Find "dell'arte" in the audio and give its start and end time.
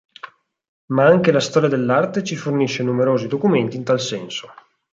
1.69-2.23